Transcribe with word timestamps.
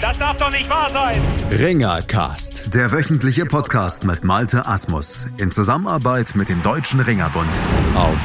Das 0.00 0.18
darf 0.18 0.36
doch 0.36 0.50
nicht 0.50 0.68
wahr 0.68 0.90
sein. 0.90 1.20
Ringercast, 1.50 2.74
der 2.74 2.92
wöchentliche 2.92 3.46
Podcast 3.46 4.04
mit 4.04 4.24
Malte 4.24 4.66
Asmus 4.66 5.26
in 5.38 5.50
Zusammenarbeit 5.50 6.34
mit 6.34 6.48
dem 6.48 6.62
Deutschen 6.62 7.00
Ringerbund 7.00 7.48
auf 7.94 8.20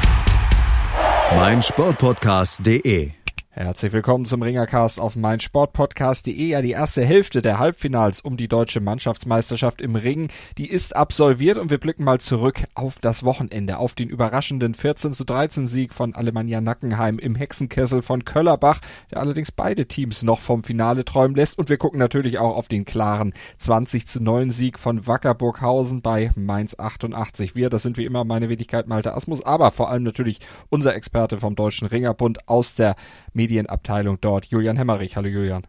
meinsportpodcast.de. 1.36 3.21
Herzlich 3.54 3.92
willkommen 3.92 4.24
zum 4.24 4.40
Ringercast 4.40 4.98
auf 4.98 5.14
meinsportpodcast.de. 5.14 6.42
Ja, 6.42 6.62
die 6.62 6.70
erste 6.70 7.04
Hälfte 7.04 7.42
der 7.42 7.58
Halbfinals 7.58 8.22
um 8.22 8.38
die 8.38 8.48
deutsche 8.48 8.80
Mannschaftsmeisterschaft 8.80 9.82
im 9.82 9.94
Ring, 9.94 10.28
die 10.56 10.70
ist 10.70 10.96
absolviert 10.96 11.58
und 11.58 11.68
wir 11.68 11.76
blicken 11.76 12.02
mal 12.02 12.18
zurück 12.18 12.62
auf 12.74 12.98
das 12.98 13.24
Wochenende, 13.24 13.76
auf 13.76 13.92
den 13.92 14.08
überraschenden 14.08 14.72
14 14.72 15.12
zu 15.12 15.24
13 15.24 15.66
Sieg 15.66 15.92
von 15.92 16.14
Alemannia 16.14 16.62
Nackenheim 16.62 17.18
im 17.18 17.34
Hexenkessel 17.34 18.00
von 18.00 18.24
Köllerbach, 18.24 18.80
der 19.10 19.20
allerdings 19.20 19.52
beide 19.52 19.84
Teams 19.84 20.22
noch 20.22 20.40
vom 20.40 20.64
Finale 20.64 21.04
träumen 21.04 21.36
lässt 21.36 21.58
und 21.58 21.68
wir 21.68 21.76
gucken 21.76 21.98
natürlich 21.98 22.38
auch 22.38 22.56
auf 22.56 22.68
den 22.68 22.86
klaren 22.86 23.34
20 23.58 24.08
zu 24.08 24.22
9 24.22 24.50
Sieg 24.50 24.78
von 24.78 25.06
Wackerburghausen 25.06 26.00
bei 26.00 26.30
Mainz 26.36 26.78
88. 26.78 27.54
Wir, 27.54 27.68
das 27.68 27.82
sind 27.82 27.98
wie 27.98 28.06
immer 28.06 28.24
meine 28.24 28.48
Wenigkeit 28.48 28.86
Malte 28.86 29.12
Asmus, 29.12 29.44
aber 29.44 29.72
vor 29.72 29.90
allem 29.90 30.04
natürlich 30.04 30.38
unser 30.70 30.94
Experte 30.94 31.36
vom 31.36 31.54
Deutschen 31.54 31.86
Ringerbund 31.86 32.48
aus 32.48 32.76
der 32.76 32.96
Medienabteilung 33.42 34.18
dort, 34.20 34.46
Julian 34.46 34.76
Hemmerich. 34.76 35.16
Hallo 35.16 35.28
Julian. 35.28 35.66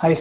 Hi. 0.00 0.16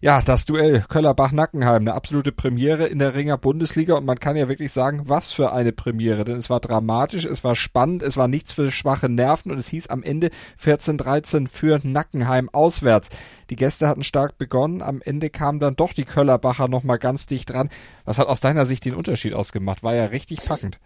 Ja, 0.00 0.22
das 0.22 0.44
Duell 0.44 0.84
Köllerbach-Nackenheim, 0.88 1.82
eine 1.82 1.94
absolute 1.94 2.32
Premiere 2.32 2.86
in 2.86 2.98
der 2.98 3.14
Ringer 3.14 3.38
Bundesliga 3.38 3.94
und 3.94 4.04
man 4.04 4.18
kann 4.18 4.36
ja 4.36 4.48
wirklich 4.48 4.72
sagen, 4.72 5.02
was 5.04 5.32
für 5.32 5.52
eine 5.52 5.72
Premiere, 5.72 6.24
denn 6.24 6.36
es 6.36 6.50
war 6.50 6.58
dramatisch, 6.58 7.24
es 7.24 7.44
war 7.44 7.54
spannend, 7.54 8.02
es 8.02 8.16
war 8.16 8.26
nichts 8.26 8.52
für 8.52 8.72
schwache 8.72 9.08
Nerven 9.08 9.52
und 9.52 9.58
es 9.58 9.68
hieß 9.68 9.88
am 9.88 10.02
Ende 10.02 10.30
14-13 10.60 11.46
für 11.46 11.80
Nackenheim 11.84 12.48
auswärts. 12.48 13.10
Die 13.50 13.56
Gäste 13.56 13.86
hatten 13.86 14.02
stark 14.02 14.36
begonnen, 14.36 14.82
am 14.82 15.00
Ende 15.00 15.30
kamen 15.30 15.60
dann 15.60 15.76
doch 15.76 15.92
die 15.92 16.04
Köllerbacher 16.04 16.66
nochmal 16.66 16.98
ganz 16.98 17.26
dicht 17.26 17.50
dran. 17.50 17.68
Was 18.04 18.18
hat 18.18 18.26
aus 18.26 18.40
deiner 18.40 18.64
Sicht 18.64 18.84
den 18.84 18.94
Unterschied 18.94 19.34
ausgemacht? 19.34 19.84
War 19.84 19.94
ja 19.94 20.06
richtig 20.06 20.44
packend. 20.44 20.80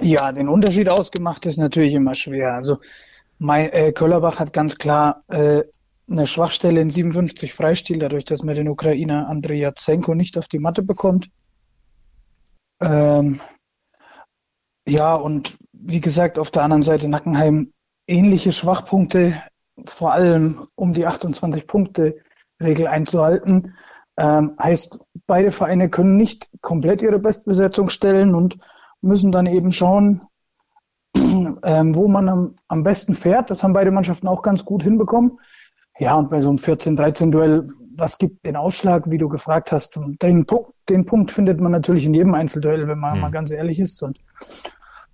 Ja, 0.00 0.30
den 0.32 0.48
Unterschied 0.48 0.88
ausgemacht 0.88 1.46
ist 1.46 1.58
natürlich 1.58 1.94
immer 1.94 2.14
schwer. 2.14 2.54
Also 2.54 2.78
mein, 3.38 3.70
äh, 3.72 3.92
Köllerbach 3.92 4.38
hat 4.38 4.52
ganz 4.52 4.78
klar 4.78 5.24
äh, 5.28 5.64
eine 6.10 6.26
Schwachstelle 6.26 6.80
in 6.80 6.90
57 6.90 7.52
Freistil, 7.52 7.98
dadurch, 7.98 8.24
dass 8.24 8.42
man 8.42 8.54
den 8.54 8.68
Ukrainer 8.68 9.28
Andrei 9.28 9.54
Jatsenko 9.54 10.14
nicht 10.14 10.38
auf 10.38 10.48
die 10.48 10.58
Matte 10.58 10.82
bekommt. 10.82 11.30
Ähm, 12.80 13.40
ja, 14.88 15.14
und 15.14 15.58
wie 15.72 16.00
gesagt, 16.00 16.38
auf 16.38 16.50
der 16.50 16.62
anderen 16.62 16.82
Seite 16.82 17.08
Nackenheim 17.08 17.72
ähnliche 18.06 18.52
Schwachpunkte, 18.52 19.42
vor 19.84 20.12
allem 20.12 20.66
um 20.74 20.94
die 20.94 21.06
28-Punkte-Regel 21.06 22.86
einzuhalten. 22.86 23.74
Ähm, 24.16 24.56
heißt, 24.60 24.98
beide 25.26 25.50
Vereine 25.50 25.90
können 25.90 26.16
nicht 26.16 26.50
komplett 26.62 27.02
ihre 27.02 27.18
Bestbesetzung 27.18 27.88
stellen 27.90 28.34
und 28.34 28.58
müssen 29.00 29.32
dann 29.32 29.46
eben 29.46 29.72
schauen, 29.72 30.22
ähm, 31.16 31.94
wo 31.94 32.08
man 32.08 32.28
am, 32.28 32.54
am 32.68 32.82
besten 32.82 33.14
fährt. 33.14 33.50
Das 33.50 33.62
haben 33.62 33.72
beide 33.72 33.90
Mannschaften 33.90 34.28
auch 34.28 34.42
ganz 34.42 34.64
gut 34.64 34.82
hinbekommen. 34.82 35.38
Ja, 35.98 36.16
und 36.16 36.30
bei 36.30 36.40
so 36.40 36.48
einem 36.48 36.58
14-13-Duell, 36.58 37.68
was 37.96 38.18
gibt 38.18 38.46
den 38.46 38.56
Ausschlag, 38.56 39.10
wie 39.10 39.18
du 39.18 39.28
gefragt 39.28 39.72
hast? 39.72 39.98
Den 40.22 40.46
Punkt, 40.46 40.72
den 40.88 41.04
Punkt 41.04 41.32
findet 41.32 41.60
man 41.60 41.72
natürlich 41.72 42.06
in 42.06 42.14
jedem 42.14 42.34
Einzelduell, 42.34 42.86
wenn 42.86 42.98
man 42.98 43.16
mhm. 43.16 43.20
mal 43.22 43.30
ganz 43.30 43.50
ehrlich 43.50 43.80
ist. 43.80 44.00
Und 44.02 44.18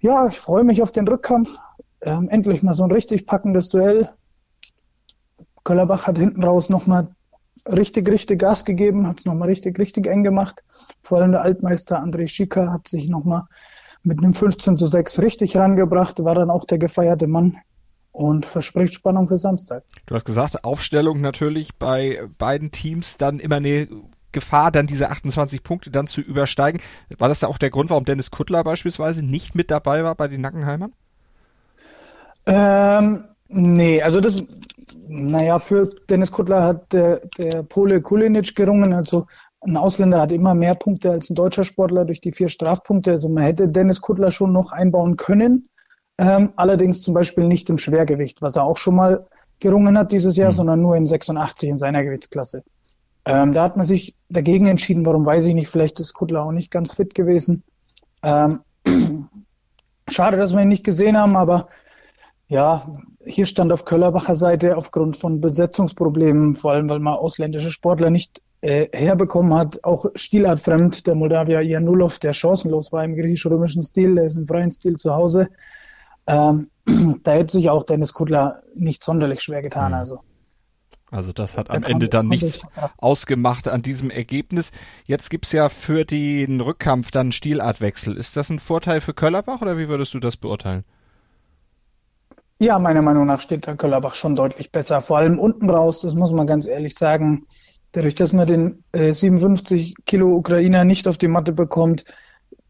ja, 0.00 0.26
ich 0.28 0.38
freue 0.38 0.64
mich 0.64 0.82
auf 0.82 0.92
den 0.92 1.08
Rückkampf. 1.08 1.56
Ähm, 2.02 2.28
endlich 2.28 2.62
mal 2.62 2.74
so 2.74 2.84
ein 2.84 2.90
richtig 2.90 3.26
packendes 3.26 3.70
Duell. 3.70 4.10
Köllerbach 5.64 6.06
hat 6.06 6.18
hinten 6.18 6.44
raus 6.44 6.68
nochmal 6.68 7.08
richtig, 7.66 8.08
richtig 8.08 8.38
Gas 8.40 8.66
gegeben, 8.66 9.06
hat 9.06 9.20
es 9.20 9.24
nochmal 9.24 9.48
richtig, 9.48 9.78
richtig 9.78 10.06
eng 10.06 10.22
gemacht. 10.22 10.62
Vor 11.02 11.18
allem 11.18 11.32
der 11.32 11.40
Altmeister 11.40 12.02
André 12.02 12.26
Schika 12.26 12.70
hat 12.70 12.88
sich 12.88 13.08
nochmal 13.08 13.44
mit 14.04 14.18
einem 14.18 14.34
15 14.34 14.76
zu 14.76 14.86
6 14.86 15.20
richtig 15.20 15.56
rangebracht, 15.56 16.22
war 16.22 16.34
dann 16.34 16.50
auch 16.50 16.64
der 16.64 16.78
gefeierte 16.78 17.26
Mann 17.26 17.58
und 18.12 18.46
verspricht 18.46 18.94
Spannung 18.94 19.26
für 19.28 19.38
Samstag. 19.38 19.82
Du 20.06 20.14
hast 20.14 20.24
gesagt, 20.24 20.64
Aufstellung 20.64 21.20
natürlich 21.20 21.74
bei 21.76 22.28
beiden 22.38 22.70
Teams 22.70 23.16
dann 23.16 23.40
immer 23.40 23.56
eine 23.56 23.88
Gefahr, 24.30 24.70
dann 24.70 24.86
diese 24.86 25.10
28 25.10 25.62
Punkte 25.62 25.90
dann 25.90 26.06
zu 26.06 26.20
übersteigen. 26.20 26.80
War 27.18 27.28
das 27.28 27.40
da 27.40 27.48
auch 27.48 27.58
der 27.58 27.70
Grund, 27.70 27.90
warum 27.90 28.04
Dennis 28.04 28.30
Kuttler 28.30 28.62
beispielsweise 28.62 29.24
nicht 29.24 29.54
mit 29.54 29.70
dabei 29.70 30.04
war 30.04 30.14
bei 30.14 30.28
den 30.28 30.42
Nackenheimern? 30.42 30.92
Ähm, 32.46 33.24
nee, 33.48 34.02
also 34.02 34.20
das, 34.20 34.36
naja, 35.08 35.58
für 35.58 35.88
Dennis 36.10 36.30
Kuttler 36.30 36.62
hat 36.62 36.92
der, 36.92 37.22
der 37.38 37.62
Pole 37.62 38.02
Kulinic 38.02 38.54
gerungen, 38.54 38.92
also 38.92 39.26
ein 39.66 39.76
Ausländer 39.76 40.20
hat 40.20 40.32
immer 40.32 40.54
mehr 40.54 40.74
Punkte 40.74 41.10
als 41.10 41.30
ein 41.30 41.34
deutscher 41.34 41.64
Sportler 41.64 42.04
durch 42.04 42.20
die 42.20 42.32
vier 42.32 42.48
Strafpunkte. 42.48 43.12
Also 43.12 43.28
man 43.28 43.44
hätte 43.44 43.68
Dennis 43.68 44.00
Kuttler 44.00 44.30
schon 44.30 44.52
noch 44.52 44.72
einbauen 44.72 45.16
können. 45.16 45.68
Ähm, 46.18 46.52
allerdings 46.56 47.02
zum 47.02 47.14
Beispiel 47.14 47.44
nicht 47.44 47.68
im 47.70 47.78
Schwergewicht, 47.78 48.40
was 48.42 48.56
er 48.56 48.64
auch 48.64 48.76
schon 48.76 48.94
mal 48.94 49.26
gerungen 49.60 49.98
hat 49.98 50.12
dieses 50.12 50.36
Jahr, 50.36 50.50
mhm. 50.50 50.56
sondern 50.56 50.82
nur 50.82 50.96
in 50.96 51.06
86 51.06 51.68
in 51.68 51.78
seiner 51.78 52.04
Gewichtsklasse. 52.04 52.62
Ähm, 53.24 53.52
da 53.52 53.62
hat 53.62 53.76
man 53.76 53.86
sich 53.86 54.14
dagegen 54.28 54.66
entschieden. 54.66 55.06
Warum 55.06 55.24
weiß 55.24 55.46
ich 55.46 55.54
nicht. 55.54 55.68
Vielleicht 55.68 55.98
ist 55.98 56.14
Kuttler 56.14 56.44
auch 56.44 56.52
nicht 56.52 56.70
ganz 56.70 56.92
fit 56.92 57.14
gewesen. 57.14 57.64
Ähm, 58.22 58.60
schade, 60.08 60.36
dass 60.36 60.54
wir 60.54 60.62
ihn 60.62 60.68
nicht 60.68 60.84
gesehen 60.84 61.16
haben, 61.16 61.36
aber 61.36 61.68
ja, 62.48 62.92
hier 63.26 63.46
stand 63.46 63.72
auf 63.72 63.84
Köllerbacher 63.84 64.36
Seite 64.36 64.76
aufgrund 64.76 65.16
von 65.16 65.40
Besetzungsproblemen, 65.40 66.56
vor 66.56 66.72
allem 66.72 66.88
weil 66.88 66.98
man 66.98 67.14
ausländische 67.14 67.70
Sportler 67.70 68.10
nicht 68.10 68.42
äh, 68.60 68.88
herbekommen 68.92 69.54
hat, 69.54 69.82
auch 69.84 70.06
stilartfremd, 70.14 71.06
der 71.06 71.14
Moldawier 71.14 71.60
Janulov, 71.62 72.18
der 72.18 72.32
chancenlos 72.32 72.92
war 72.92 73.04
im 73.04 73.14
griechisch-römischen 73.14 73.82
Stil, 73.82 74.14
der 74.14 74.24
ist 74.24 74.36
im 74.36 74.46
freien 74.46 74.72
Stil 74.72 74.96
zu 74.96 75.14
Hause. 75.14 75.48
Ähm, 76.26 76.70
da 77.22 77.32
hätte 77.32 77.52
sich 77.52 77.70
auch 77.70 77.84
Dennis 77.84 78.14
Kudler 78.14 78.62
nicht 78.74 79.02
sonderlich 79.02 79.42
schwer 79.42 79.62
getan. 79.62 79.92
Mhm. 79.92 79.98
Also. 79.98 80.20
Also 81.10 81.32
das 81.32 81.56
hat 81.56 81.70
am 81.70 81.84
Ende 81.84 82.08
dann 82.08 82.26
nichts 82.26 82.66
ausgemacht 82.96 83.68
an 83.68 83.82
diesem 83.82 84.10
Ergebnis. 84.10 84.72
Jetzt 85.04 85.30
gibt's 85.30 85.52
ja 85.52 85.68
für 85.68 86.04
den 86.04 86.60
Rückkampf 86.60 87.12
dann 87.12 87.30
Stilartwechsel. 87.30 88.16
Ist 88.16 88.36
das 88.36 88.50
ein 88.50 88.58
Vorteil 88.58 89.00
für 89.00 89.14
Köllerbach 89.14 89.62
oder 89.62 89.78
wie 89.78 89.88
würdest 89.88 90.14
du 90.14 90.18
das 90.18 90.36
beurteilen? 90.36 90.84
Ja, 92.58 92.78
meiner 92.78 93.02
Meinung 93.02 93.26
nach 93.26 93.40
steht 93.40 93.66
der 93.66 93.76
Köllerbach 93.76 94.14
schon 94.14 94.36
deutlich 94.36 94.70
besser. 94.70 95.00
Vor 95.00 95.18
allem 95.18 95.38
unten 95.38 95.68
raus, 95.68 96.02
das 96.02 96.14
muss 96.14 96.32
man 96.32 96.46
ganz 96.46 96.66
ehrlich 96.66 96.94
sagen. 96.94 97.46
Dadurch, 97.92 98.14
dass 98.14 98.32
man 98.32 98.46
den 98.46 98.84
äh, 98.92 99.12
57 99.12 99.94
Kilo 100.06 100.36
Ukrainer 100.36 100.84
nicht 100.84 101.08
auf 101.08 101.18
die 101.18 101.28
Matte 101.28 101.52
bekommt, 101.52 102.04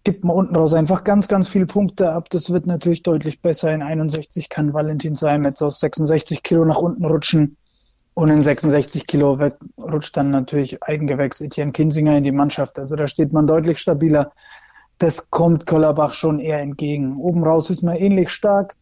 gibt 0.02 0.24
man 0.24 0.36
unten 0.36 0.56
raus 0.56 0.74
einfach 0.74 1.04
ganz, 1.04 1.28
ganz 1.28 1.48
viele 1.48 1.66
Punkte 1.66 2.12
ab. 2.12 2.30
Das 2.30 2.50
wird 2.50 2.66
natürlich 2.66 3.02
deutlich 3.02 3.42
besser. 3.42 3.72
In 3.72 3.82
61 3.82 4.48
kann 4.48 4.72
Valentin 4.72 5.14
Seimetz 5.14 5.60
aus 5.60 5.80
66 5.80 6.42
Kilo 6.42 6.64
nach 6.64 6.78
unten 6.78 7.04
rutschen. 7.04 7.56
Und 8.14 8.30
in 8.30 8.42
66 8.42 9.06
Kilo 9.06 9.38
rutscht 9.82 10.16
dann 10.16 10.30
natürlich 10.30 10.82
Eigengewächs 10.82 11.40
Etienne 11.40 11.72
Kinsinger 11.72 12.16
in 12.16 12.24
die 12.24 12.32
Mannschaft. 12.32 12.78
Also 12.78 12.96
da 12.96 13.06
steht 13.06 13.32
man 13.32 13.46
deutlich 13.46 13.78
stabiler. 13.80 14.32
Das 14.98 15.30
kommt 15.30 15.66
Köllerbach 15.66 16.14
schon 16.14 16.38
eher 16.38 16.60
entgegen. 16.60 17.16
Oben 17.16 17.44
raus 17.44 17.70
ist 17.70 17.82
man 17.82 17.96
ähnlich 17.96 18.30
stark 18.30 18.76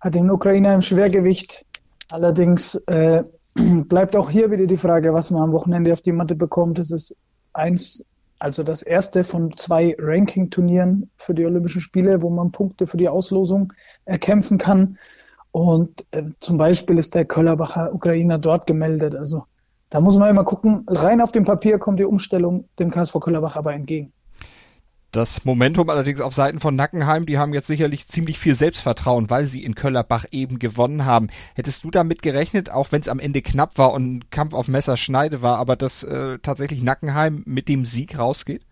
hat 0.00 0.14
den 0.14 0.30
Ukrainer 0.30 0.74
im 0.74 0.82
Schwergewicht. 0.82 1.64
Allerdings 2.10 2.74
äh, 2.86 3.24
bleibt 3.54 4.16
auch 4.16 4.30
hier 4.30 4.50
wieder 4.50 4.66
die 4.66 4.76
Frage, 4.76 5.12
was 5.14 5.30
man 5.30 5.42
am 5.42 5.52
Wochenende 5.52 5.92
auf 5.92 6.00
die 6.00 6.12
Matte 6.12 6.34
bekommt. 6.34 6.78
Es 6.78 6.90
ist 6.90 7.16
eins, 7.52 8.04
also 8.38 8.62
das 8.62 8.82
erste 8.82 9.24
von 9.24 9.56
zwei 9.56 9.96
Ranking-Turnieren 9.98 11.10
für 11.16 11.34
die 11.34 11.44
Olympischen 11.44 11.80
Spiele, 11.80 12.22
wo 12.22 12.30
man 12.30 12.52
Punkte 12.52 12.86
für 12.86 12.96
die 12.96 13.08
Auslosung 13.08 13.72
erkämpfen 14.04 14.58
kann. 14.58 14.98
Und 15.50 16.06
äh, 16.12 16.24
zum 16.40 16.58
Beispiel 16.58 16.98
ist 16.98 17.14
der 17.14 17.24
Köllerbacher 17.24 17.92
Ukrainer 17.92 18.38
dort 18.38 18.66
gemeldet. 18.66 19.16
Also 19.16 19.44
da 19.90 20.00
muss 20.00 20.18
man 20.18 20.30
immer 20.30 20.44
gucken, 20.44 20.84
rein 20.86 21.20
auf 21.20 21.32
dem 21.32 21.44
Papier 21.44 21.78
kommt 21.78 21.98
die 21.98 22.04
Umstellung 22.04 22.68
dem 22.78 22.90
KSV 22.90 23.18
Köllerbach 23.20 23.56
aber 23.56 23.72
entgegen. 23.72 24.12
Das 25.10 25.46
Momentum 25.46 25.88
allerdings 25.88 26.20
auf 26.20 26.34
Seiten 26.34 26.60
von 26.60 26.76
Nackenheim, 26.76 27.24
die 27.24 27.38
haben 27.38 27.54
jetzt 27.54 27.66
sicherlich 27.66 28.06
ziemlich 28.08 28.38
viel 28.38 28.54
Selbstvertrauen, 28.54 29.30
weil 29.30 29.46
sie 29.46 29.64
in 29.64 29.74
Köllerbach 29.74 30.26
eben 30.32 30.58
gewonnen 30.58 31.06
haben. 31.06 31.28
Hättest 31.54 31.82
du 31.84 31.90
damit 31.90 32.20
gerechnet, 32.20 32.70
auch 32.70 32.92
wenn 32.92 33.00
es 33.00 33.08
am 33.08 33.18
Ende 33.18 33.40
knapp 33.40 33.78
war 33.78 33.92
und 33.92 34.16
ein 34.16 34.30
Kampf 34.30 34.52
auf 34.52 34.68
Messerschneide 34.68 35.40
war, 35.40 35.56
aber 35.56 35.76
dass 35.76 36.02
äh, 36.02 36.38
tatsächlich 36.40 36.82
Nackenheim 36.82 37.42
mit 37.46 37.70
dem 37.70 37.86
Sieg 37.86 38.18
rausgeht? 38.18 38.62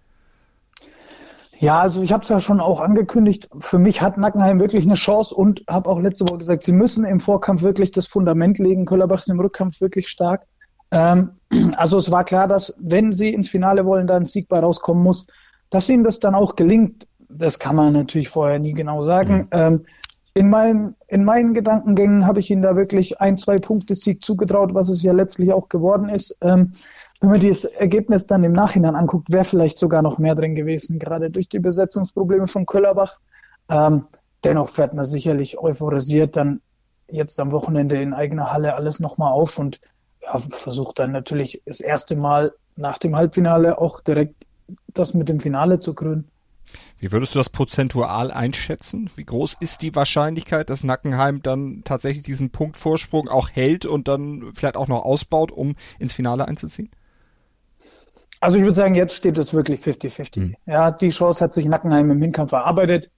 Ja, 1.59 1.81
also 1.81 2.03
ich 2.03 2.13
habe 2.13 2.23
es 2.23 2.29
ja 2.29 2.39
schon 2.41 2.61
auch 2.61 2.81
angekündigt. 2.81 3.49
Für 3.61 3.79
mich 3.79 4.03
hat 4.03 4.19
Nackenheim 4.19 4.61
wirklich 4.61 4.85
eine 4.85 4.95
Chance 4.95 5.35
und 5.35 5.65
habe 5.69 5.89
auch 5.89 6.01
letzte 6.01 6.29
Woche 6.29 6.39
gesagt, 6.39 6.65
sie 6.65 6.73
müssen 6.73 7.07
im 7.07 7.19
Vorkampf 7.19 7.63
wirklich 7.63 7.93
das 7.93 8.07
Fundament 8.07 8.59
legen. 8.59 8.85
Köllerbach 8.85 9.21
ist 9.21 9.31
im 9.31 9.41
Rückkampf 9.41 9.81
wirklich 9.81 10.09
stark. 10.09 10.43
Ähm, 10.91 11.31
also 11.77 11.97
es 11.97 12.11
war 12.11 12.25
klar, 12.25 12.47
dass 12.47 12.75
wenn 12.79 13.15
sie 13.15 13.31
ins 13.33 13.49
Finale 13.49 13.87
wollen, 13.87 14.07
dann 14.07 14.27
siegbar 14.27 14.61
rauskommen 14.61 15.03
muss. 15.03 15.27
Dass 15.71 15.89
ihnen 15.89 16.05
das 16.05 16.21
dann 16.21 16.35
auch 16.35 16.57
gelingt, 16.57 17.07
das 17.29 17.59
kann 17.59 17.77
man 17.77 17.93
natürlich 17.93 18.29
vorher 18.29 18.59
nie 18.59 18.73
genau 18.73 19.03
sagen. 19.03 19.37
Mhm. 19.37 19.47
Ähm, 19.51 19.87
in, 20.35 20.51
meinen, 20.51 20.95
in 21.09 21.25
meinen 21.25 21.55
Gedankengängen 21.55 22.27
habe 22.27 22.41
ich 22.41 22.51
ihnen 22.51 22.63
da 22.63 22.77
wirklich 22.77 23.21
ein, 23.21 23.37
zwei 23.37 23.59
Punkte 23.59 23.95
Sieg 23.95 24.23
zugetraut, 24.23 24.75
was 24.75 24.91
es 24.91 25.03
ja 25.03 25.13
letztlich 25.13 25.53
auch 25.53 25.69
geworden 25.69 26.09
ist. 26.09 26.37
Ähm, 26.43 26.73
wenn 27.21 27.31
man 27.31 27.41
das 27.41 27.65
Ergebnis 27.65 28.27
dann 28.27 28.45
im 28.45 28.53
Nachhinein 28.53 28.95
anguckt, 28.95 29.33
wäre 29.33 29.45
vielleicht 29.45 29.79
sogar 29.79 30.03
noch 30.03 30.19
mehr 30.19 30.35
drin 30.35 30.55
gewesen, 30.55 30.99
gerade 30.99 31.31
durch 31.31 31.49
die 31.49 31.59
Besetzungsprobleme 31.59 32.47
von 32.47 32.67
Köllerbach. 32.67 33.19
Ähm, 33.71 34.05
dennoch 34.45 34.69
fährt 34.69 34.93
man 34.95 35.07
sicherlich 35.07 35.59
euphorisiert 35.59 36.37
dann 36.37 36.61
jetzt 37.11 37.41
am 37.41 37.53
Wochenende 37.53 38.01
in 38.01 38.13
eigener 38.13 38.53
Halle 38.53 38.75
alles 38.75 39.01
nochmal 39.01 39.33
auf 39.33 39.59
und 39.59 39.81
ja, 40.23 40.39
versucht 40.39 40.99
dann 40.99 41.13
natürlich 41.13 41.63
das 41.65 41.81
erste 41.81 42.17
Mal 42.17 42.53
nach 42.77 42.99
dem 42.99 43.17
Halbfinale 43.17 43.79
auch 43.79 44.01
direkt 44.01 44.46
das 44.99 45.15
mit 45.15 45.29
dem 45.29 45.41
Finale 45.41 45.81
zu 45.81 45.95
krönen. 45.95 46.29
Wie 46.99 47.13
würdest 47.13 47.35
du 47.35 47.39
das 47.39 47.51
prozentual 47.51 48.31
einschätzen? 48.31 49.11
Wie 49.17 49.25
groß 49.25 49.57
ist 49.61 49.83
die 49.83 49.95
Wahrscheinlichkeit, 49.95 50.71
dass 50.71 50.83
Nackenheim 50.83 51.43
dann 51.43 51.83
tatsächlich 51.85 52.25
diesen 52.25 52.51
Punktvorsprung 52.51 53.29
auch 53.29 53.51
hält 53.51 53.87
und 53.87 54.09
dann 54.09 54.51
vielleicht 54.55 54.77
auch 54.77 54.89
noch 54.89 55.05
ausbaut, 55.05 55.53
um 55.53 55.77
ins 55.99 56.13
Finale 56.13 56.49
einzuziehen? 56.49 56.91
Also 58.41 58.59
ich 58.59 58.65
würde 58.65 58.75
sagen, 58.75 58.95
jetzt 58.95 59.15
steht 59.15 59.39
es 59.39 59.55
wirklich 59.55 59.81
50-50. 59.81 60.41
Mhm. 60.41 60.55
Ja, 60.67 60.91
die 60.91 61.11
Chance 61.11 61.45
hat 61.45 61.55
sich 61.55 61.67
Nackenheim 61.67 62.11
im 62.11 62.21
Hinkampf 62.21 62.53
erarbeitet. 62.53 63.11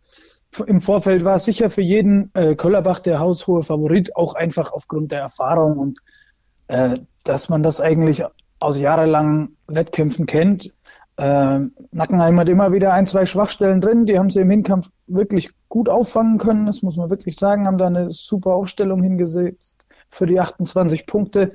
Im 0.67 0.81
Vorfeld 0.81 1.25
war 1.25 1.37
es 1.37 1.45
sicher 1.45 1.71
für 1.71 1.83
jeden 1.83 2.31
äh, 2.35 2.55
Köllerbach 2.55 3.01
der 3.01 3.21
haushohe 3.21 3.63
Favorit, 3.63 4.17
auch 4.17 4.35
einfach 4.35 4.73
aufgrund 4.73 5.13
der 5.13 5.21
Erfahrung 5.21 5.79
und 5.79 5.99
äh, 6.69 6.99
dass 7.25 7.49
man 7.49 7.63
das 7.63 7.81
eigentlich 7.81 8.25
aus 8.61 8.79
jahrelangen 8.79 9.57
Wettkämpfen 9.67 10.27
kennt. 10.27 10.73
Äh, 11.19 11.59
Nackenheim 11.91 12.39
hat 12.39 12.49
immer 12.49 12.73
wieder 12.73 12.93
ein, 12.93 13.05
zwei 13.05 13.27
Schwachstellen 13.27 13.81
drin, 13.81 14.07
die 14.07 14.19
haben 14.19 14.31
sie 14.31 14.41
im 14.41 14.51
Hinkampf 14.51 14.89
wirklich 15.09 15.51
gut 15.69 15.89
auffangen 15.89 16.39
können, 16.39 16.65
das 16.67 16.83
muss 16.83 16.97
man 16.97 17.11
wirklich 17.11 17.35
sagen, 17.35 17.67
haben 17.67 17.77
da 17.77 17.89
eine 17.89 18.13
super 18.13 18.55
Aufstellung 18.55 19.03
hingesetzt 19.03 19.85
für 20.11 20.27
die 20.27 20.39
28 20.39 21.07
Punkte. 21.07 21.53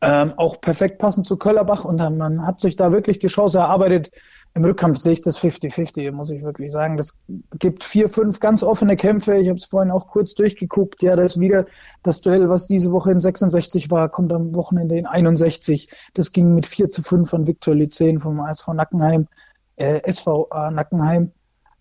Ähm, 0.00 0.34
auch 0.36 0.60
perfekt 0.60 0.98
passend 0.98 1.26
zu 1.26 1.36
Köllerbach 1.38 1.84
und 1.84 1.96
man 1.96 2.46
hat 2.46 2.60
sich 2.60 2.76
da 2.76 2.92
wirklich 2.92 3.18
die 3.18 3.26
Chance 3.26 3.58
erarbeitet, 3.58 4.12
im 4.56 4.64
Rückkampf 4.64 4.96
sehe 4.96 5.12
ich 5.12 5.20
das 5.20 5.38
50-50, 5.38 6.10
muss 6.12 6.30
ich 6.30 6.42
wirklich 6.42 6.72
sagen. 6.72 6.96
Das 6.96 7.18
gibt 7.58 7.84
vier, 7.84 8.08
fünf 8.08 8.40
ganz 8.40 8.62
offene 8.62 8.96
Kämpfe. 8.96 9.36
Ich 9.36 9.48
habe 9.48 9.58
es 9.58 9.66
vorhin 9.66 9.90
auch 9.90 10.06
kurz 10.06 10.34
durchgeguckt. 10.34 11.02
Ja, 11.02 11.14
das 11.14 11.38
wieder 11.38 11.66
das 12.02 12.22
Duell, 12.22 12.48
was 12.48 12.66
diese 12.66 12.90
Woche 12.90 13.12
in 13.12 13.20
66 13.20 13.90
war, 13.90 14.08
kommt 14.08 14.32
am 14.32 14.54
Wochenende 14.54 14.96
in 14.96 15.04
61. 15.04 15.90
Das 16.14 16.32
ging 16.32 16.54
mit 16.54 16.64
4 16.64 16.88
zu 16.88 17.02
5 17.02 17.28
von 17.28 17.46
Viktor 17.46 17.74
Lyzen 17.74 18.18
vom 18.18 18.40
ASV 18.40 18.68
Nackenheim, 18.68 19.28
äh, 19.76 20.10
SVA 20.10 20.70
Nackenheim. 20.70 21.32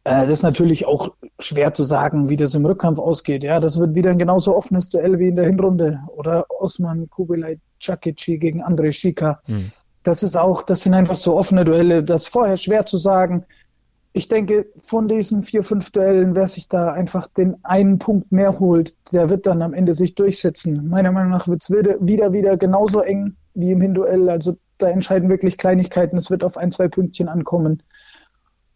Äh, 0.04 0.26
das 0.26 0.40
ist 0.40 0.44
natürlich 0.44 0.86
auch 0.86 1.14
schwer 1.40 1.74
zu 1.74 1.86
sagen, 1.86 2.28
wie 2.28 2.36
das 2.36 2.56
im 2.56 2.66
Rückkampf 2.66 3.00
ausgeht. 3.00 3.46
Ja, 3.46 3.62
das 3.62 3.80
wird 3.80 3.96
wieder 3.96 4.12
ein 4.12 4.20
genauso 4.20 4.54
offenes 4.54 4.90
Duell 4.90 5.18
wie 5.18 5.30
in 5.30 5.38
der 5.38 5.46
Hinrunde. 5.46 6.02
Oder 6.08 6.46
Osman 6.50 7.10
Kubilay 7.10 7.58
Chakici 7.80 8.38
gegen 8.38 8.62
Andrei 8.62 8.92
Schika. 8.92 9.40
Hm 9.46 9.72
das 10.06 10.22
ist 10.22 10.38
auch, 10.38 10.62
das 10.62 10.82
sind 10.84 10.94
einfach 10.94 11.18
so 11.18 11.36
offene 11.36 11.66
Duelle, 11.66 12.04
das 12.04 12.28
vorher 12.28 12.58
schwer 12.58 12.86
zu 12.86 12.98
sagen. 12.98 13.44
Ich 14.14 14.28
denke, 14.28 14.68
von 14.82 15.08
diesen 15.08 15.44
vier, 15.44 15.64
fünf 15.64 15.92
Duellen, 15.92 16.36
wer 16.36 16.48
sich 16.48 16.70
da 16.70 16.94
einfach 16.94 17.28
den 17.28 17.58
einen 17.66 18.00
Punkt 18.00 18.32
mehr 18.32 18.60
holt, 18.60 18.96
der 19.12 19.30
wird 19.30 19.48
dann 19.48 19.62
am 19.62 19.74
Ende 19.74 19.94
sich 19.94 20.16
durchsetzen. 20.16 20.88
Meiner 20.88 21.12
Meinung 21.12 21.32
nach 21.32 21.48
wird 21.48 21.64
es 21.64 21.72
wieder, 21.72 21.96
wieder, 22.00 22.32
wieder 22.32 22.56
genauso 22.56 23.02
eng 23.02 23.36
wie 23.56 23.72
im 23.72 23.82
Hinduell. 23.82 24.30
Also 24.30 24.56
da 24.78 24.88
entscheiden 24.88 25.28
wirklich 25.28 25.58
Kleinigkeiten. 25.58 26.18
Es 26.18 26.30
wird 26.30 26.44
auf 26.44 26.56
ein, 26.56 26.72
zwei 26.72 26.88
Pünktchen 26.88 27.28
ankommen. 27.28 27.82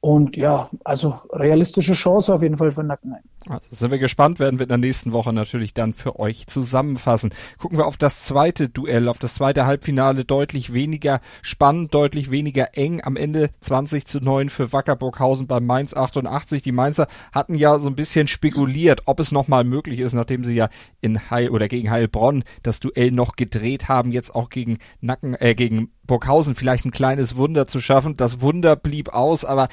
Und 0.02 0.36
ja, 0.36 0.70
also 0.84 1.16
realistische 1.32 1.94
Chance 1.94 2.34
auf 2.34 2.42
jeden 2.42 2.58
Fall 2.58 2.72
für 2.72 2.84
Nackenheim. 2.84 3.24
Also 3.48 3.68
sind 3.72 3.92
wir 3.92 4.00
gespannt, 4.00 4.40
werden 4.40 4.60
wir 4.60 4.66
in 4.66 4.70
der 4.70 4.78
nächsten 4.78 5.14
Woche 5.14 5.32
natürlich 5.32 5.74
dann 5.74 5.94
für 5.94 6.20
euch 6.20 6.48
zusammenfassen. 6.48 7.34
Gucken 7.58 7.78
wir 7.78 7.88
auf 7.88 7.96
das 7.96 8.26
zweite 8.26 8.68
Duell, 8.68 9.08
auf 9.08 9.18
das 9.18 9.36
zweite 9.36 9.66
Halbfinale, 9.66 10.26
deutlich 10.26 10.74
weniger 10.74 11.22
spannend, 11.42 11.94
deutlich 11.94 12.32
weniger 12.32 12.78
eng. 12.78 13.02
Am 13.02 13.16
Ende 13.16 13.50
20 13.62 14.06
zu 14.06 14.20
9 14.20 14.50
für 14.50 14.74
Wackerburghausen 14.74 15.48
bei 15.48 15.62
Mainz 15.62 15.94
88. 15.94 16.62
Die 16.62 16.74
Mainzer 16.74 17.08
hatten 17.32 17.56
ja 17.56 17.80
so 17.80 17.88
ein 17.88 17.96
bisschen 17.96 18.28
spekuliert, 18.28 19.04
ob 19.06 19.22
es 19.22 19.32
nochmal 19.32 19.64
möglich 19.64 20.02
ist, 20.02 20.14
nachdem 20.14 20.44
sie 20.44 20.56
ja 20.56 20.68
in 21.00 21.30
Heil 21.30 21.50
oder 21.50 21.70
gegen 21.70 21.90
Heilbronn 21.90 22.44
das 22.62 22.82
Duell 22.82 23.12
noch 23.12 23.38
gedreht 23.38 23.88
haben, 23.88 24.12
jetzt 24.12 24.36
auch 24.36 24.50
gegen 24.50 24.80
Nacken, 25.00 25.36
äh, 25.36 25.56
gegen 25.56 25.92
Burghausen 26.06 26.56
vielleicht 26.56 26.86
ein 26.86 26.92
kleines 26.92 27.38
Wunder 27.38 27.68
zu 27.68 27.80
schaffen. 27.80 28.18
Das 28.18 28.42
Wunder 28.42 28.76
blieb 28.76 29.10
aus, 29.10 29.46
aber 29.46 29.70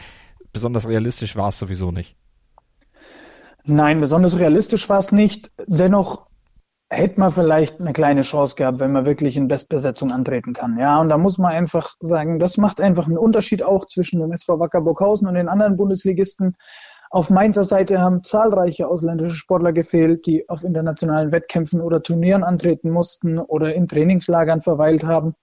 besonders 0.52 0.88
realistisch 0.88 1.34
war 1.34 1.48
es 1.48 1.58
sowieso 1.58 1.90
nicht. 1.90 2.14
Nein, 3.68 4.00
besonders 4.00 4.38
realistisch 4.38 4.88
war 4.88 4.98
es 4.98 5.10
nicht. 5.10 5.50
Dennoch 5.66 6.26
hätte 6.88 7.18
man 7.18 7.32
vielleicht 7.32 7.80
eine 7.80 7.92
kleine 7.92 8.22
Chance 8.22 8.54
gehabt, 8.54 8.78
wenn 8.78 8.92
man 8.92 9.06
wirklich 9.06 9.36
in 9.36 9.48
Bestbesetzung 9.48 10.12
antreten 10.12 10.52
kann. 10.52 10.78
Ja, 10.78 11.00
und 11.00 11.08
da 11.08 11.18
muss 11.18 11.36
man 11.38 11.50
einfach 11.50 11.94
sagen, 11.98 12.38
das 12.38 12.58
macht 12.58 12.80
einfach 12.80 13.06
einen 13.06 13.18
Unterschied 13.18 13.64
auch 13.64 13.86
zwischen 13.86 14.20
dem 14.20 14.32
SV 14.32 14.60
Wacker 14.60 14.80
Burghausen 14.80 15.26
und 15.26 15.34
den 15.34 15.48
anderen 15.48 15.76
Bundesligisten. 15.76 16.56
Auf 17.10 17.28
Mainzer 17.28 17.64
Seite 17.64 18.00
haben 18.00 18.22
zahlreiche 18.22 18.86
ausländische 18.86 19.34
Sportler 19.34 19.72
gefehlt, 19.72 20.26
die 20.26 20.48
auf 20.48 20.62
internationalen 20.62 21.32
Wettkämpfen 21.32 21.80
oder 21.80 22.02
Turnieren 22.02 22.44
antreten 22.44 22.90
mussten 22.90 23.38
oder 23.38 23.74
in 23.74 23.88
Trainingslagern 23.88 24.60
verweilt 24.60 25.04
haben. 25.04 25.34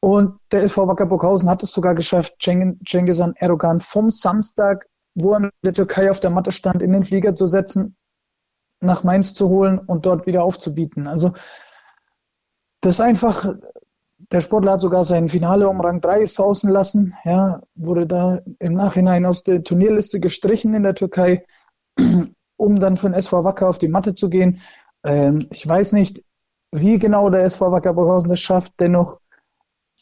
Und 0.00 0.38
der 0.50 0.64
SV 0.64 0.88
Wacker 0.88 1.06
Burghausen 1.06 1.48
hat 1.48 1.62
es 1.62 1.72
sogar 1.72 1.94
geschafft, 1.94 2.34
Cengiz 2.40 3.22
Erdogan 3.36 3.80
vom 3.80 4.10
Samstag, 4.10 4.86
in 5.14 5.50
der 5.62 5.74
Türkei 5.74 6.10
auf 6.10 6.20
der 6.20 6.30
Matte 6.30 6.52
stand, 6.52 6.82
in 6.82 6.92
den 6.92 7.04
Flieger 7.04 7.34
zu 7.34 7.46
setzen, 7.46 7.96
nach 8.80 9.04
Mainz 9.04 9.34
zu 9.34 9.48
holen 9.48 9.78
und 9.78 10.06
dort 10.06 10.26
wieder 10.26 10.42
aufzubieten. 10.42 11.06
Also 11.06 11.32
das 12.80 12.94
ist 12.94 13.00
einfach, 13.00 13.54
der 14.18 14.40
Sportler 14.40 14.72
hat 14.72 14.80
sogar 14.80 15.04
sein 15.04 15.28
Finale 15.28 15.68
um 15.68 15.80
Rang 15.80 16.00
3 16.00 16.26
sausen 16.26 16.70
lassen, 16.70 17.14
ja, 17.24 17.62
wurde 17.74 18.06
da 18.06 18.40
im 18.58 18.74
Nachhinein 18.74 19.26
aus 19.26 19.42
der 19.42 19.62
Turnierliste 19.62 20.20
gestrichen 20.20 20.74
in 20.74 20.82
der 20.82 20.94
Türkei, 20.94 21.44
um 22.56 22.80
dann 22.80 22.96
für 22.96 23.08
den 23.08 23.14
SV 23.14 23.44
Wacker 23.44 23.68
auf 23.68 23.78
die 23.78 23.88
Matte 23.88 24.14
zu 24.14 24.28
gehen. 24.28 24.60
Ähm, 25.04 25.46
ich 25.50 25.66
weiß 25.66 25.92
nicht, 25.92 26.24
wie 26.72 26.98
genau 26.98 27.28
der 27.30 27.42
SV 27.42 27.70
Wacker 27.70 27.92
Burghausen 27.92 28.30
das 28.30 28.40
schafft, 28.40 28.72
dennoch 28.80 29.20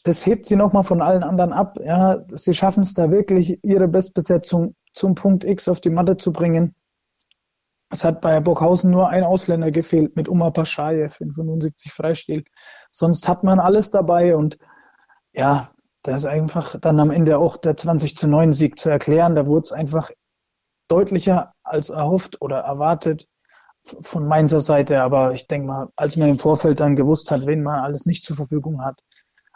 das 0.03 0.25
hebt 0.25 0.45
sie 0.45 0.55
nochmal 0.55 0.83
von 0.83 1.01
allen 1.01 1.23
anderen 1.23 1.53
ab. 1.53 1.77
Ja, 1.83 2.23
sie 2.27 2.53
schaffen 2.53 2.81
es 2.81 2.93
da 2.93 3.11
wirklich, 3.11 3.59
ihre 3.63 3.87
Bestbesetzung 3.87 4.75
zum 4.91 5.15
Punkt 5.15 5.43
X 5.43 5.67
auf 5.67 5.81
die 5.81 5.89
Matte 5.89 6.17
zu 6.17 6.33
bringen. 6.33 6.75
Es 7.89 8.05
hat 8.05 8.21
bei 8.21 8.39
Burghausen 8.39 8.89
nur 8.89 9.09
ein 9.09 9.23
Ausländer 9.23 9.69
gefehlt 9.69 10.15
mit 10.15 10.29
Umar 10.29 10.51
Paschajew 10.51 11.11
in 11.19 11.33
75 11.33 11.91
Freistil. 11.91 12.43
Sonst 12.89 13.27
hat 13.27 13.43
man 13.43 13.59
alles 13.59 13.91
dabei 13.91 14.35
und 14.35 14.57
ja, 15.33 15.71
da 16.03 16.15
ist 16.15 16.25
einfach 16.25 16.79
dann 16.79 16.99
am 16.99 17.11
Ende 17.11 17.37
auch 17.37 17.57
der 17.57 17.77
20 17.77 18.15
zu 18.15 18.27
9 18.27 18.53
Sieg 18.53 18.79
zu 18.79 18.89
erklären. 18.89 19.35
Da 19.35 19.45
wurde 19.45 19.63
es 19.63 19.71
einfach 19.71 20.09
deutlicher 20.87 21.53
als 21.63 21.89
erhofft 21.89 22.41
oder 22.41 22.59
erwartet 22.59 23.27
von 24.01 24.27
Mainzer 24.27 24.61
Seite. 24.61 25.01
Aber 25.01 25.33
ich 25.33 25.47
denke 25.47 25.67
mal, 25.67 25.89
als 25.95 26.17
man 26.17 26.29
im 26.29 26.39
Vorfeld 26.39 26.79
dann 26.79 26.95
gewusst 26.95 27.29
hat, 27.29 27.45
wen 27.45 27.61
man 27.61 27.79
alles 27.79 28.05
nicht 28.05 28.23
zur 28.23 28.35
Verfügung 28.35 28.83
hat, 28.83 29.01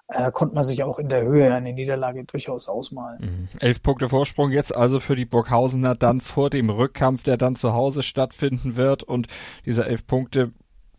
äh, 0.08 0.32
konnte 0.32 0.56
man 0.56 0.64
sich 0.64 0.84
auch 0.84 1.00
in 1.00 1.10
der 1.10 1.24
Höhe 1.24 1.54
eine 1.54 1.74
Niederlage 1.74 2.24
durchaus 2.26 2.70
ausmalen. 2.70 3.20
Mhm. 3.22 3.60
Elf 3.60 3.82
Punkte 3.82 4.10
Vorsprung 4.10 4.52
jetzt 4.52 4.76
also 4.76 5.00
für 5.00 5.16
die 5.16 5.26
Burghausener 5.26 5.96
dann 5.96 6.22
vor 6.22 6.50
dem 6.50 6.70
Rückkampf, 6.70 7.24
der 7.24 7.38
dann 7.38 7.56
zu 7.56 7.74
Hause 7.74 8.04
stattfinden 8.04 8.78
wird 8.78 9.04
und 9.04 9.28
diese 9.66 9.86
elf 9.86 10.06
Punkte 10.06 10.52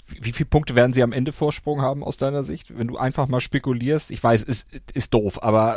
wie 0.08 0.30
viele 0.30 0.48
Punkte 0.48 0.76
werden 0.76 0.92
sie 0.92 1.02
am 1.02 1.12
Ende 1.12 1.32
Vorsprung 1.32 1.82
haben 1.82 2.04
aus 2.04 2.16
deiner 2.16 2.44
Sicht? 2.44 2.78
Wenn 2.78 2.86
du 2.86 2.96
einfach 2.96 3.26
mal 3.26 3.40
spekulierst, 3.40 4.12
ich 4.12 4.22
weiß, 4.22 4.44
ist, 4.44 4.68
ist 4.94 5.12
doof, 5.12 5.42
aber 5.42 5.76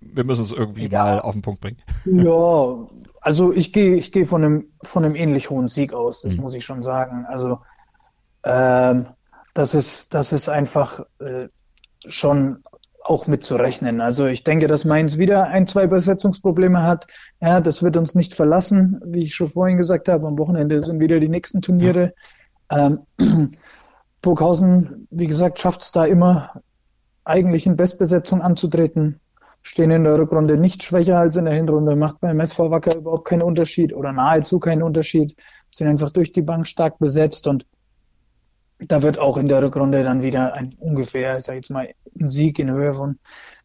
wir 0.00 0.24
müssen 0.24 0.44
es 0.44 0.52
irgendwie 0.52 0.88
ja. 0.88 1.02
mal 1.02 1.20
auf 1.20 1.32
den 1.32 1.42
Punkt 1.42 1.60
bringen. 1.60 1.78
Ja, 2.04 2.86
also 3.20 3.52
ich 3.52 3.72
gehe 3.72 3.96
ich 3.96 4.12
gehe 4.12 4.26
von 4.26 4.44
einem 4.44 4.64
von 4.82 5.04
einem 5.04 5.14
ähnlich 5.14 5.50
hohen 5.50 5.68
Sieg 5.68 5.92
aus, 5.92 6.22
das 6.22 6.36
mhm. 6.36 6.42
muss 6.42 6.54
ich 6.54 6.64
schon 6.64 6.82
sagen. 6.82 7.26
Also 7.28 7.58
ähm, 8.44 9.06
das 9.52 9.74
ist 9.74 10.14
das 10.14 10.32
ist 10.32 10.48
einfach 10.48 11.00
äh, 11.18 11.48
schon 12.06 12.62
auch 13.02 13.26
mitzurechnen. 13.26 14.00
Also 14.00 14.26
ich 14.26 14.44
denke, 14.44 14.66
dass 14.66 14.84
Mainz 14.84 15.18
wieder 15.18 15.44
ein, 15.44 15.66
zwei 15.66 15.86
Besetzungsprobleme 15.86 16.82
hat. 16.82 17.06
Ja, 17.40 17.60
das 17.60 17.82
wird 17.82 17.96
uns 17.96 18.14
nicht 18.14 18.34
verlassen, 18.34 19.00
wie 19.04 19.22
ich 19.22 19.34
schon 19.34 19.48
vorhin 19.48 19.76
gesagt 19.76 20.08
habe. 20.08 20.26
Am 20.26 20.38
Wochenende 20.38 20.80
sind 20.80 21.00
wieder 21.00 21.18
die 21.18 21.28
nächsten 21.28 21.62
Turniere. 21.62 22.14
Ähm, 22.70 23.00
Burghausen, 24.22 25.08
wie 25.10 25.26
gesagt, 25.26 25.58
schafft 25.58 25.80
es 25.80 25.92
da 25.92 26.04
immer 26.04 26.62
eigentlich 27.24 27.66
in 27.66 27.76
Bestbesetzung 27.76 28.42
anzutreten. 28.42 29.20
Stehen 29.62 29.90
in 29.90 30.04
der 30.04 30.18
Rückrunde 30.18 30.56
nicht 30.58 30.82
schwächer 30.82 31.18
als 31.18 31.36
in 31.36 31.44
der 31.44 31.54
Hinrunde, 31.54 31.94
macht 31.94 32.20
beim 32.20 32.40
SV 32.40 32.70
Wacker 32.70 32.96
überhaupt 32.96 33.26
keinen 33.26 33.42
Unterschied 33.42 33.94
oder 33.94 34.12
nahezu 34.12 34.58
keinen 34.58 34.82
Unterschied. 34.82 35.36
Sind 35.70 35.88
einfach 35.88 36.10
durch 36.10 36.32
die 36.32 36.42
Bank 36.42 36.66
stark 36.66 36.98
besetzt 36.98 37.46
und 37.46 37.66
da 38.86 39.02
wird 39.02 39.18
auch 39.18 39.36
in 39.36 39.46
der 39.46 39.62
Rückrunde 39.62 40.02
dann 40.02 40.22
wieder 40.22 40.54
ein 40.56 40.74
ungefähr, 40.78 41.36
ich 41.36 41.44
sage 41.44 41.58
jetzt 41.58 41.70
mal, 41.70 41.92
ein 42.18 42.28
Sieg 42.28 42.58
in 42.58 42.70
Höhe 42.70 42.94
von 42.94 43.18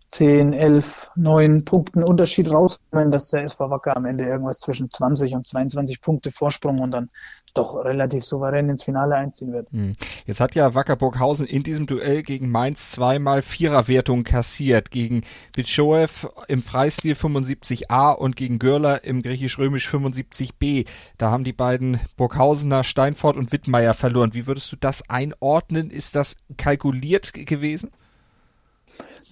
10, 0.10 0.54
11, 0.54 1.12
9 1.16 1.66
Punkten 1.66 2.04
Unterschied 2.04 2.50
rauskommen, 2.50 3.12
dass 3.12 3.30
der 3.30 3.44
SV 3.44 3.70
Wacker 3.70 3.98
am 3.98 4.06
Ende 4.06 4.26
irgendwas 4.26 4.60
zwischen 4.60 4.90
20 4.90 5.36
und 5.36 5.48
22 5.48 6.02
Punkte 6.02 6.32
Vorsprung 6.32 6.80
und 6.80 6.92
dann 6.92 7.10
doch 7.56 7.84
relativ 7.84 8.24
souverän 8.24 8.70
ins 8.70 8.84
Finale 8.84 9.16
einziehen 9.16 9.54
wird. 9.54 9.72
Hm. 9.72 9.94
Jetzt 10.26 10.42
hat 10.42 10.56
ja 10.56 10.76
Wacker 10.76 10.96
Burghausen 10.96 11.48
in 11.48 11.64
diesem 11.64 11.88
Duell 11.88 12.22
gegen 12.22 12.52
Mainz 12.52 12.92
zweimal 12.92 13.42
Viererwertung 13.42 14.24
kassiert, 14.24 14.92
gegen 14.92 15.22
Bichoev 15.56 16.28
im 16.48 16.62
Freistil 16.62 17.14
75a 17.14 18.14
und 18.14 18.36
gegen 18.36 18.60
Görler 18.60 19.04
im 19.04 19.22
griechisch-römisch 19.22 19.90
75b. 19.90 20.88
Da 21.18 21.32
haben 21.32 21.44
die 21.44 21.54
beiden 21.54 22.00
Burghausener 22.18 22.84
Steinfort 22.84 23.38
und 23.38 23.52
Wittmeier 23.52 23.94
verloren. 23.94 24.34
Wie 24.34 24.48
würdest 24.48 24.72
du 24.72 24.76
das 24.76 25.10
einordnen? 25.10 25.90
Ist 25.90 26.16
das 26.16 26.38
kalkuliert 26.58 27.34
gewesen? 27.34 27.92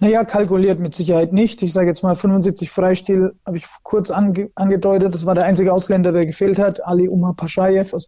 Naja, 0.00 0.24
kalkuliert 0.24 0.80
mit 0.80 0.94
Sicherheit 0.94 1.32
nicht. 1.32 1.62
Ich 1.62 1.72
sage 1.72 1.88
jetzt 1.88 2.02
mal 2.02 2.14
75 2.14 2.70
Freistil, 2.70 3.34
habe 3.46 3.56
ich 3.56 3.66
kurz 3.84 4.10
ange 4.10 4.50
angedeutet. 4.54 5.14
Das 5.14 5.24
war 5.24 5.34
der 5.34 5.44
einzige 5.44 5.72
Ausländer, 5.72 6.10
der 6.12 6.26
gefehlt 6.26 6.58
hat. 6.58 6.84
Ali 6.84 7.08
Umar 7.08 7.34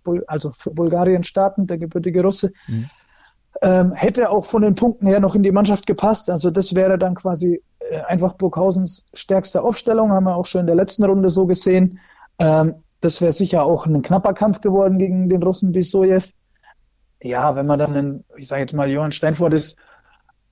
Bul 0.05 0.25
also 0.27 0.51
für 0.51 0.71
Bulgarien 0.71 1.23
startend, 1.23 1.71
der 1.71 1.79
gebürtige 1.79 2.23
Russe. 2.23 2.53
Mhm. 2.67 2.91
Ähm, 3.63 3.93
hätte 3.93 4.31
auch 4.31 4.45
von 4.45 4.63
den 4.63 4.75
Punkten 4.75 5.07
her 5.07 5.21
noch 5.21 5.35
in 5.35 5.43
die 5.43 5.53
Mannschaft 5.53 5.87
gepasst. 5.87 6.29
Also 6.29 6.51
das 6.51 6.75
wäre 6.75 6.99
dann 6.99 7.15
quasi 7.15 7.63
äh, 7.79 8.01
einfach 8.03 8.35
Burghausens 8.35 9.07
stärkste 9.15 9.63
Aufstellung, 9.63 10.11
haben 10.11 10.25
wir 10.25 10.37
auch 10.37 10.47
schon 10.47 10.63
in 10.63 10.67
der 10.67 10.77
letzten 10.77 11.05
Runde 11.05 11.31
so 11.31 11.47
gesehen. 11.47 12.01
Ähm, 12.39 12.75
das 13.01 13.21
wäre 13.21 13.33
sicher 13.33 13.65
auch 13.65 13.87
ein 13.87 14.03
knapper 14.03 14.35
Kampf 14.35 14.61
geworden 14.61 14.99
gegen 14.99 15.29
den 15.29 15.43
Russen 15.43 15.73
Bisoyev. 15.73 16.31
Ja, 17.23 17.57
wenn 17.57 17.67
man 17.67 17.79
dann, 17.79 17.95
einen, 17.95 18.25
ich 18.37 18.49
sage 18.49 18.63
jetzt 18.63 18.75
mal, 18.75 18.91
Johann 18.91 19.13
Steinfurt 19.13 19.55
ist 19.55 19.77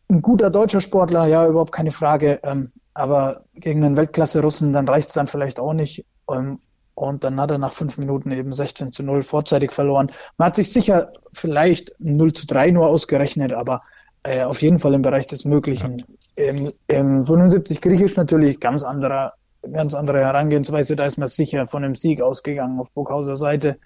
ein 0.08 0.22
guter 0.22 0.50
deutscher 0.50 0.80
Sportler, 0.80 1.26
ja, 1.26 1.46
überhaupt 1.46 1.72
keine 1.72 1.90
Frage. 1.90 2.40
Ähm, 2.42 2.72
aber 2.94 3.44
gegen 3.54 3.84
einen 3.84 3.96
Weltklasse-Russen, 3.96 4.72
dann 4.72 4.88
reicht 4.88 5.08
es 5.08 5.14
dann 5.14 5.26
vielleicht 5.26 5.58
auch 5.58 5.72
nicht. 5.72 6.04
Ähm, 6.30 6.58
und 6.94 7.24
dann 7.24 7.40
hat 7.40 7.50
er 7.50 7.58
nach 7.58 7.72
fünf 7.72 7.98
Minuten 7.98 8.30
eben 8.30 8.52
16 8.52 8.92
zu 8.92 9.02
0 9.02 9.24
vorzeitig 9.24 9.72
verloren. 9.72 10.12
Man 10.38 10.46
hat 10.46 10.56
sich 10.56 10.72
sicher 10.72 11.10
vielleicht 11.32 11.92
0 11.98 12.32
zu 12.32 12.46
3 12.46 12.70
nur 12.70 12.86
ausgerechnet, 12.86 13.52
aber 13.52 13.82
äh, 14.22 14.44
auf 14.44 14.62
jeden 14.62 14.78
Fall 14.78 14.94
im 14.94 15.02
Bereich 15.02 15.26
des 15.26 15.44
Möglichen. 15.44 15.98
Ja. 16.38 16.44
Im, 16.44 16.72
Im 16.86 17.26
75 17.26 17.80
Griechisch 17.80 18.16
natürlich 18.16 18.60
ganz 18.60 18.84
anderer, 18.84 19.34
ganz 19.72 19.94
andere 19.94 20.20
Herangehensweise. 20.20 20.94
Da 20.94 21.06
ist 21.06 21.18
man 21.18 21.28
sicher 21.28 21.66
von 21.66 21.84
einem 21.84 21.96
Sieg 21.96 22.22
ausgegangen 22.22 22.78
auf 22.78 22.92
Burghauser 22.92 23.36
Seite. 23.36 23.78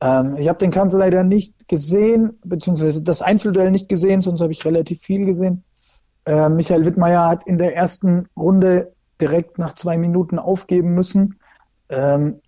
Ähm, 0.00 0.36
ich 0.36 0.48
habe 0.48 0.58
den 0.58 0.70
Kampf 0.70 0.92
leider 0.94 1.24
nicht 1.24 1.68
gesehen, 1.68 2.38
beziehungsweise 2.44 3.02
das 3.02 3.22
Einzelduell 3.22 3.70
nicht 3.70 3.88
gesehen, 3.88 4.20
sonst 4.20 4.40
habe 4.40 4.52
ich 4.52 4.64
relativ 4.64 5.00
viel 5.00 5.26
gesehen. 5.26 5.64
Äh, 6.24 6.48
Michael 6.48 6.84
Wittmeier 6.84 7.26
hat 7.26 7.46
in 7.46 7.58
der 7.58 7.74
ersten 7.74 8.26
Runde 8.36 8.92
direkt 9.20 9.58
nach 9.58 9.74
zwei 9.74 9.96
Minuten 9.96 10.38
aufgeben 10.38 10.94
müssen. 10.94 11.38
Ähm, 11.88 12.40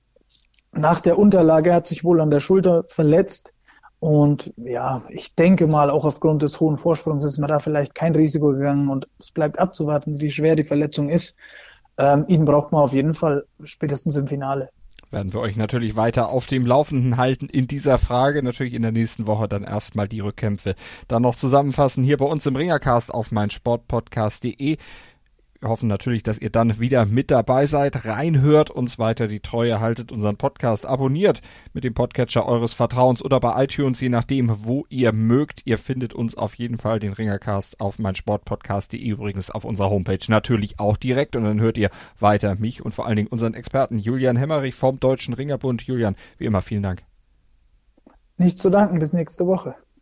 nach 0.72 1.00
der 1.00 1.18
Unterlage 1.18 1.74
hat 1.74 1.86
sich 1.86 2.04
wohl 2.04 2.20
an 2.20 2.30
der 2.30 2.40
Schulter 2.40 2.84
verletzt. 2.86 3.54
Und 3.98 4.52
ja, 4.56 5.02
ich 5.08 5.34
denke 5.34 5.66
mal, 5.66 5.90
auch 5.90 6.04
aufgrund 6.04 6.42
des 6.42 6.58
hohen 6.60 6.78
Vorsprungs 6.78 7.24
ist 7.24 7.38
man 7.38 7.48
da 7.48 7.58
vielleicht 7.58 7.94
kein 7.94 8.14
Risiko 8.14 8.48
gegangen 8.48 8.88
und 8.88 9.08
es 9.18 9.30
bleibt 9.30 9.58
abzuwarten, 9.58 10.20
wie 10.20 10.30
schwer 10.30 10.56
die 10.56 10.64
Verletzung 10.64 11.10
ist. 11.10 11.36
Ähm, 11.98 12.24
ihn 12.28 12.46
braucht 12.46 12.72
man 12.72 12.82
auf 12.82 12.94
jeden 12.94 13.12
Fall 13.12 13.44
spätestens 13.62 14.16
im 14.16 14.26
Finale 14.26 14.70
werden 15.10 15.32
wir 15.32 15.40
euch 15.40 15.56
natürlich 15.56 15.96
weiter 15.96 16.28
auf 16.28 16.46
dem 16.46 16.66
Laufenden 16.66 17.16
halten 17.16 17.46
in 17.46 17.66
dieser 17.66 17.98
Frage. 17.98 18.42
Natürlich 18.42 18.74
in 18.74 18.82
der 18.82 18.92
nächsten 18.92 19.26
Woche 19.26 19.48
dann 19.48 19.64
erstmal 19.64 20.08
die 20.08 20.20
Rückkämpfe 20.20 20.74
dann 21.08 21.22
noch 21.22 21.36
zusammenfassen 21.36 22.04
hier 22.04 22.16
bei 22.16 22.24
uns 22.24 22.46
im 22.46 22.56
Ringercast 22.56 23.12
auf 23.12 23.32
meinsportpodcast.de. 23.32 24.76
Wir 25.60 25.68
hoffen 25.68 25.88
natürlich, 25.88 26.22
dass 26.22 26.38
ihr 26.38 26.48
dann 26.48 26.80
wieder 26.80 27.04
mit 27.04 27.30
dabei 27.30 27.66
seid, 27.66 28.06
reinhört, 28.06 28.70
uns 28.70 28.98
weiter 28.98 29.28
die 29.28 29.40
Treue 29.40 29.78
haltet, 29.78 30.10
unseren 30.10 30.38
Podcast 30.38 30.86
abonniert 30.86 31.42
mit 31.74 31.84
dem 31.84 31.92
Podcatcher 31.92 32.46
eures 32.46 32.72
Vertrauens 32.72 33.22
oder 33.22 33.40
bei 33.40 33.64
iTunes, 33.64 34.00
je 34.00 34.08
nachdem, 34.08 34.64
wo 34.64 34.86
ihr 34.88 35.12
mögt. 35.12 35.60
Ihr 35.66 35.76
findet 35.76 36.14
uns 36.14 36.34
auf 36.34 36.54
jeden 36.54 36.78
Fall 36.78 36.98
den 36.98 37.12
Ringercast 37.12 37.78
auf 37.78 37.98
meinsportpodcast.de 37.98 39.06
übrigens 39.06 39.50
auf 39.50 39.66
unserer 39.66 39.90
Homepage 39.90 40.24
natürlich 40.28 40.80
auch 40.80 40.96
direkt 40.96 41.36
und 41.36 41.44
dann 41.44 41.60
hört 41.60 41.76
ihr 41.76 41.90
weiter 42.18 42.54
mich 42.54 42.82
und 42.82 42.92
vor 42.92 43.06
allen 43.06 43.16
Dingen 43.16 43.28
unseren 43.28 43.52
Experten 43.52 43.98
Julian 43.98 44.36
Hemmerich 44.36 44.74
vom 44.74 44.98
Deutschen 44.98 45.34
Ringerbund. 45.34 45.82
Julian, 45.82 46.16
wie 46.38 46.46
immer 46.46 46.62
vielen 46.62 46.82
Dank. 46.82 47.02
Nicht 48.38 48.58
zu 48.58 48.70
danken, 48.70 48.98
bis 48.98 49.12
nächste 49.12 49.46
Woche. 49.46 49.74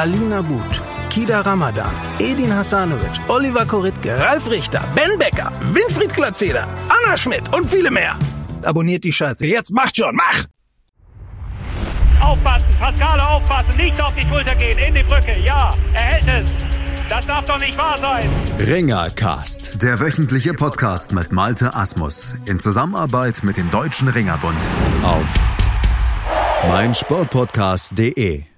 Alina 0.00 0.40
But, 0.40 0.80
Kida 1.10 1.44
Ramadan, 1.44 1.94
Edin 2.18 2.50
Hasanovic, 2.50 3.20
Oliver 3.28 3.66
Koritke, 3.66 4.18
Ralf 4.18 4.50
Richter, 4.50 4.82
Ben 4.94 5.18
Becker, 5.18 5.52
Winfried 5.74 6.14
Glatzeder, 6.14 6.66
Anna 6.88 7.18
Schmidt 7.18 7.54
und 7.54 7.66
viele 7.70 7.90
mehr. 7.90 8.16
Abonniert 8.62 9.04
die 9.04 9.12
Scheiße. 9.12 9.44
Jetzt 9.44 9.72
macht 9.72 9.94
schon, 9.94 10.16
mach! 10.16 10.44
Aufpassen, 12.18 12.64
Pascale 12.78 13.28
aufpassen, 13.28 13.76
nicht 13.76 14.00
auf 14.00 14.14
die 14.14 14.26
Schulter 14.26 14.54
gehen, 14.54 14.78
in 14.78 14.94
die 14.94 15.02
Brücke, 15.02 15.38
ja, 15.44 15.74
er 15.92 16.00
hält 16.00 16.44
es. 16.44 16.50
Das 17.10 17.26
darf 17.26 17.44
doch 17.44 17.58
nicht 17.58 17.76
wahr 17.76 17.98
sein. 17.98 18.26
Ringercast, 18.58 19.82
der 19.82 20.00
wöchentliche 20.00 20.54
Podcast 20.54 21.12
mit 21.12 21.30
Malte 21.30 21.74
Asmus 21.74 22.34
in 22.46 22.58
Zusammenarbeit 22.58 23.42
mit 23.42 23.58
dem 23.58 23.70
Deutschen 23.70 24.08
Ringerbund 24.08 24.66
auf 25.02 25.34
meinsportpodcast.de. 26.70 28.49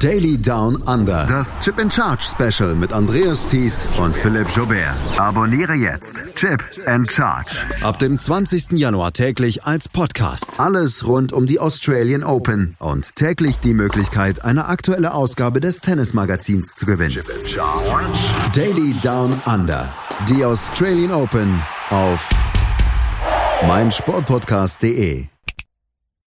Daily 0.00 0.38
Down 0.38 0.76
Under. 0.86 1.26
Das 1.26 1.58
Chip 1.58 1.78
and 1.78 1.92
Charge 1.92 2.22
Special 2.24 2.74
mit 2.74 2.90
Andreas 2.90 3.46
Thies 3.46 3.84
und 3.98 4.16
Philipp 4.16 4.48
Jobert. 4.48 4.96
Abonniere 5.18 5.74
jetzt 5.74 6.22
Chip 6.36 6.64
and 6.86 7.12
Charge. 7.12 7.66
Ab 7.82 7.98
dem 7.98 8.18
20. 8.18 8.78
Januar 8.78 9.12
täglich 9.12 9.64
als 9.64 9.90
Podcast. 9.90 10.58
Alles 10.58 11.06
rund 11.06 11.34
um 11.34 11.44
die 11.44 11.60
Australian 11.60 12.24
Open 12.24 12.76
und 12.78 13.14
täglich 13.14 13.58
die 13.58 13.74
Möglichkeit, 13.74 14.42
eine 14.42 14.68
aktuelle 14.68 15.12
Ausgabe 15.12 15.60
des 15.60 15.80
Tennismagazins 15.80 16.74
zu 16.76 16.86
gewinnen. 16.86 17.10
Chip 17.10 17.30
and 17.38 17.46
Charge. 17.46 18.18
Daily 18.54 18.94
Down 19.02 19.38
Under. 19.44 19.92
Die 20.30 20.42
Australian 20.42 21.12
Open 21.12 21.60
auf 21.90 22.26
meinsportpodcast.de. 23.66 25.26